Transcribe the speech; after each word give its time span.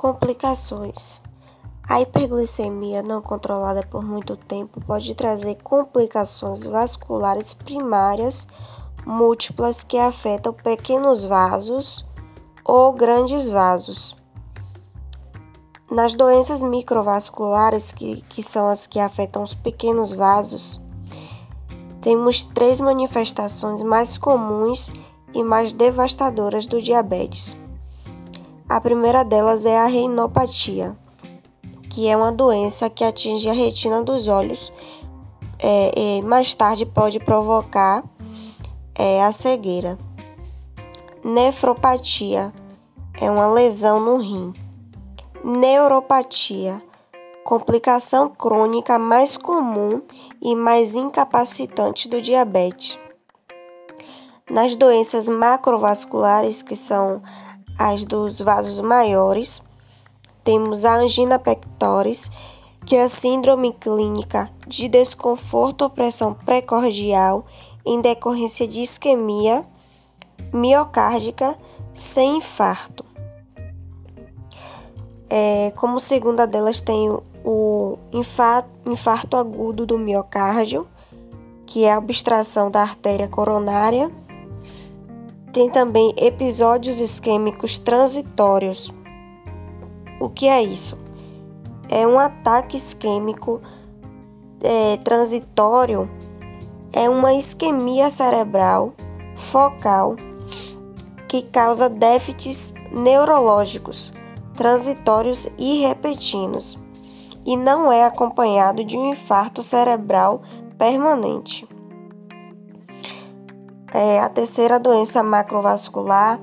Complicações: 0.00 1.20
A 1.86 2.00
hiperglicemia 2.00 3.02
não 3.02 3.20
controlada 3.20 3.86
por 3.86 4.02
muito 4.02 4.34
tempo 4.34 4.80
pode 4.80 5.14
trazer 5.14 5.56
complicações 5.56 6.64
vasculares 6.64 7.52
primárias 7.52 8.48
múltiplas 9.04 9.82
que 9.82 9.98
afetam 9.98 10.54
pequenos 10.54 11.22
vasos 11.26 12.02
ou 12.64 12.94
grandes 12.94 13.46
vasos. 13.46 14.16
Nas 15.90 16.14
doenças 16.14 16.62
microvasculares, 16.62 17.92
que, 17.92 18.22
que 18.22 18.42
são 18.42 18.68
as 18.68 18.86
que 18.86 18.98
afetam 18.98 19.42
os 19.42 19.52
pequenos 19.52 20.12
vasos, 20.12 20.80
temos 22.00 22.42
três 22.42 22.80
manifestações 22.80 23.82
mais 23.82 24.16
comuns 24.16 24.90
e 25.34 25.44
mais 25.44 25.74
devastadoras 25.74 26.66
do 26.66 26.80
diabetes. 26.80 27.59
A 28.70 28.80
primeira 28.80 29.24
delas 29.24 29.66
é 29.66 29.76
a 29.76 29.86
reinopatia, 29.86 30.96
que 31.90 32.06
é 32.06 32.16
uma 32.16 32.30
doença 32.30 32.88
que 32.88 33.02
atinge 33.02 33.48
a 33.48 33.52
retina 33.52 34.00
dos 34.00 34.28
olhos 34.28 34.72
é, 35.58 36.18
e 36.18 36.22
mais 36.22 36.54
tarde 36.54 36.86
pode 36.86 37.18
provocar 37.18 38.04
é, 38.94 39.24
a 39.24 39.32
cegueira. 39.32 39.98
Nefropatia 41.24 42.52
é 43.20 43.28
uma 43.28 43.48
lesão 43.48 43.98
no 43.98 44.18
rim. 44.18 44.54
Neuropatia, 45.42 46.80
complicação 47.42 48.28
crônica 48.28 49.00
mais 49.00 49.36
comum 49.36 50.00
e 50.40 50.54
mais 50.54 50.94
incapacitante 50.94 52.08
do 52.08 52.22
diabetes. 52.22 52.96
Nas 54.48 54.76
doenças 54.76 55.28
macrovasculares, 55.28 56.62
que 56.62 56.76
são 56.76 57.20
as 57.78 58.04
dos 58.04 58.40
vasos 58.40 58.80
maiores, 58.80 59.62
temos 60.44 60.84
a 60.84 60.96
angina 60.96 61.38
pectoris, 61.38 62.30
que 62.84 62.96
é 62.96 63.04
a 63.04 63.08
síndrome 63.08 63.72
clínica 63.72 64.50
de 64.66 64.88
desconforto 64.88 65.82
ou 65.82 65.90
pressão 65.90 66.34
precordial 66.34 67.46
em 67.84 68.00
decorrência 68.00 68.66
de 68.66 68.80
isquemia 68.80 69.64
miocárdica 70.52 71.56
sem 71.94 72.38
infarto. 72.38 73.04
É, 75.28 75.72
como 75.76 76.00
segunda 76.00 76.46
delas 76.46 76.80
tem 76.80 77.08
o 77.44 77.98
infarto 78.12 79.36
agudo 79.36 79.86
do 79.86 79.98
miocárdio, 79.98 80.86
que 81.66 81.84
é 81.84 81.92
a 81.92 81.98
abstração 81.98 82.70
da 82.70 82.80
artéria 82.82 83.28
coronária 83.28 84.10
tem 85.52 85.68
também 85.70 86.14
episódios 86.16 87.00
isquêmicos 87.00 87.78
transitórios. 87.78 88.92
O 90.20 90.28
que 90.28 90.46
é 90.46 90.62
isso? 90.62 90.98
É 91.88 92.06
um 92.06 92.18
ataque 92.18 92.76
isquêmico 92.76 93.60
é, 94.62 94.96
transitório, 94.98 96.08
é 96.92 97.08
uma 97.08 97.34
isquemia 97.34 98.10
cerebral 98.10 98.92
focal 99.34 100.16
que 101.26 101.42
causa 101.42 101.88
déficits 101.88 102.74
neurológicos 102.92 104.12
transitórios 104.56 105.48
e 105.58 105.86
repentinos 105.86 106.78
e 107.46 107.56
não 107.56 107.90
é 107.90 108.04
acompanhado 108.04 108.84
de 108.84 108.96
um 108.96 109.10
infarto 109.10 109.62
cerebral 109.62 110.42
permanente. 110.76 111.66
É, 113.92 114.20
a 114.20 114.28
terceira 114.28 114.78
doença 114.78 115.20
macrovascular 115.20 116.40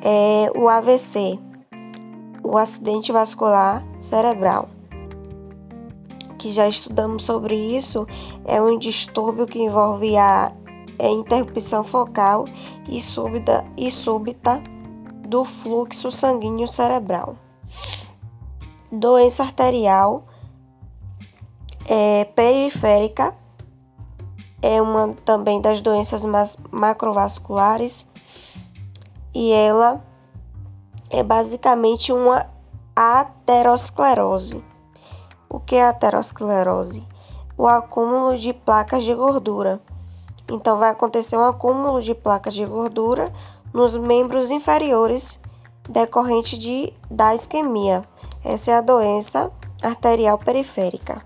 é 0.00 0.50
o 0.56 0.68
AVC, 0.68 1.36
o 2.44 2.56
acidente 2.56 3.10
vascular 3.10 3.84
cerebral. 3.98 4.68
Que 6.38 6.52
já 6.52 6.68
estudamos 6.68 7.24
sobre 7.24 7.56
isso, 7.56 8.06
é 8.44 8.62
um 8.62 8.78
distúrbio 8.78 9.48
que 9.48 9.58
envolve 9.58 10.16
a 10.16 10.52
é, 10.96 11.10
interrupção 11.10 11.82
focal 11.82 12.44
e 12.88 13.00
súbita, 13.02 13.64
e 13.76 13.90
súbita 13.90 14.62
do 15.26 15.44
fluxo 15.44 16.12
sanguíneo 16.12 16.68
cerebral. 16.68 17.36
Doença 18.92 19.42
arterial 19.42 20.24
é, 21.88 22.24
periférica 22.24 23.34
é 24.60 24.80
uma 24.82 25.14
também 25.24 25.60
das 25.60 25.80
doenças 25.80 26.24
macrovasculares 26.70 28.06
e 29.34 29.52
ela 29.52 30.02
é 31.10 31.22
basicamente 31.22 32.12
uma 32.12 32.46
aterosclerose. 32.94 34.62
O 35.48 35.60
que 35.60 35.76
é 35.76 35.86
aterosclerose? 35.86 37.06
O 37.56 37.66
acúmulo 37.66 38.36
de 38.36 38.52
placas 38.52 39.04
de 39.04 39.14
gordura. 39.14 39.80
Então 40.48 40.78
vai 40.78 40.90
acontecer 40.90 41.36
um 41.36 41.46
acúmulo 41.46 42.02
de 42.02 42.14
placas 42.14 42.54
de 42.54 42.64
gordura 42.64 43.32
nos 43.72 43.96
membros 43.96 44.50
inferiores 44.50 45.38
decorrente 45.88 46.58
de 46.58 46.92
da 47.10 47.34
isquemia. 47.34 48.04
Essa 48.44 48.72
é 48.72 48.74
a 48.74 48.80
doença 48.80 49.50
arterial 49.82 50.38
periférica. 50.38 51.22